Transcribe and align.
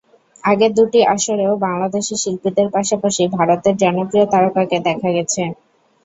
আগের 0.43 0.71
দুটি 0.75 0.99
আসরেও 1.07 1.53
বাংলাদেশের 1.65 2.21
শিল্পীদের 2.23 2.67
পাশাপাশি 2.75 3.23
ভারতের 3.37 3.75
জনপ্রিয় 3.83 4.25
তারকাকে 4.33 4.77
দেখা 4.87 5.09
গেছে। 5.15 5.41